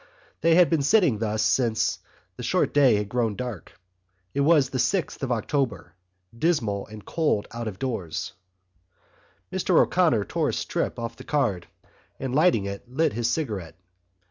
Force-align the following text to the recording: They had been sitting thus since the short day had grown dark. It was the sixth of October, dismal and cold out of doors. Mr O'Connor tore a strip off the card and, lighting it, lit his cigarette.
They 0.41 0.55
had 0.55 0.67
been 0.67 0.81
sitting 0.81 1.19
thus 1.19 1.43
since 1.43 1.99
the 2.35 2.41
short 2.41 2.73
day 2.73 2.95
had 2.95 3.07
grown 3.07 3.35
dark. 3.35 3.79
It 4.33 4.39
was 4.39 4.71
the 4.71 4.79
sixth 4.79 5.21
of 5.21 5.31
October, 5.31 5.93
dismal 6.35 6.87
and 6.87 7.05
cold 7.05 7.47
out 7.51 7.67
of 7.67 7.77
doors. 7.77 8.33
Mr 9.51 9.79
O'Connor 9.79 10.25
tore 10.25 10.49
a 10.49 10.53
strip 10.53 10.97
off 10.97 11.17
the 11.17 11.23
card 11.23 11.67
and, 12.19 12.33
lighting 12.33 12.65
it, 12.65 12.89
lit 12.91 13.13
his 13.13 13.29
cigarette. 13.29 13.75